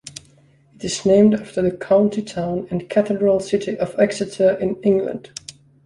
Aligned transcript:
It 0.77 0.83
is 0.83 1.05
named 1.05 1.35
after 1.35 1.61
the 1.61 1.69
county 1.77 2.23
town 2.23 2.67
and 2.71 2.89
cathedral 2.89 3.39
city 3.39 3.77
of 3.77 3.99
Exeter 3.99 4.53
in 4.57 4.81
England. 4.81 5.29